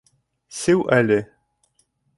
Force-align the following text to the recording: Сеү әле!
Сеү 0.61 0.81
әле! 0.99 1.21